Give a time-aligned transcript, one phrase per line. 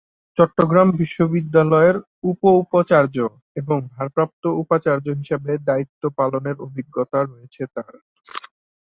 [0.37, 1.97] চট্টগ্রাম বিশ্ববিদ্যালয়ের
[2.29, 3.15] উপ-উপাচার্য
[3.55, 7.93] এবং ভারপ্রাপ্ত উপাচার্য হিসেবেও দায়িত্ব পালনের অভিজ্ঞতা রয়েছে তার।